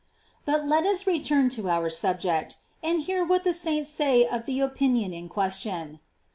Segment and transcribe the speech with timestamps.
[0.01, 4.47] "f But let us return to our subject, and hear what the saints say of
[4.47, 5.99] the opinion in question.